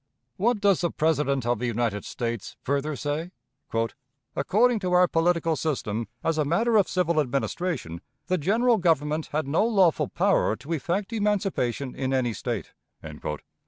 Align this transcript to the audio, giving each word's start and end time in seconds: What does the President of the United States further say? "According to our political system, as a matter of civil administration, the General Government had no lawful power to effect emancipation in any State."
What 0.37 0.59
does 0.61 0.81
the 0.81 0.89
President 0.89 1.45
of 1.45 1.59
the 1.59 1.67
United 1.67 2.05
States 2.05 2.57
further 2.63 2.95
say? 2.95 3.29
"According 4.35 4.79
to 4.79 4.93
our 4.93 5.07
political 5.07 5.55
system, 5.55 6.07
as 6.23 6.39
a 6.39 6.43
matter 6.43 6.75
of 6.75 6.87
civil 6.87 7.19
administration, 7.19 8.01
the 8.25 8.39
General 8.39 8.79
Government 8.79 9.27
had 9.27 9.47
no 9.47 9.63
lawful 9.63 10.07
power 10.07 10.55
to 10.55 10.73
effect 10.73 11.13
emancipation 11.13 11.93
in 11.93 12.15
any 12.15 12.33
State." 12.33 12.73